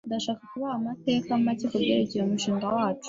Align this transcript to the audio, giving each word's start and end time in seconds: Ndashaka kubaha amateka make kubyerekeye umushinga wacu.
Ndashaka 0.07 0.43
kubaha 0.51 0.75
amateka 0.79 1.29
make 1.45 1.65
kubyerekeye 1.71 2.21
umushinga 2.23 2.65
wacu. 2.75 2.99